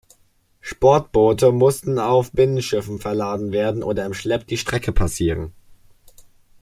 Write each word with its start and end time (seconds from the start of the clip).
Sportboote 0.61 1.51
mussten 1.51 1.99
auf 1.99 2.31
Binnenschiffe 2.31 2.97
verladen 2.97 3.51
werden 3.51 3.83
oder 3.83 4.03
im 4.07 4.15
Schlepp 4.15 4.47
die 4.47 4.57
Strecke 4.57 4.91
passieren. 4.93 5.53